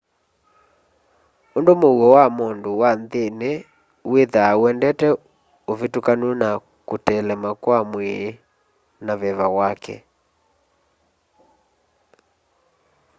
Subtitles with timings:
[1.57, 3.51] undu mũũo wa mũndũ wa nthĩnĩ
[4.11, 5.07] wĩtha ũendete
[5.71, 6.49] ũvĩtũkanu na
[6.87, 8.21] kuteelema kwa mwĩì
[9.05, 9.95] na veva wake